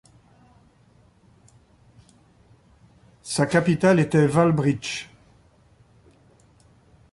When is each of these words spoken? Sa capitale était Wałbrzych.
Sa 3.21 3.45
capitale 3.45 3.99
était 3.99 4.25
Wałbrzych. 4.25 5.07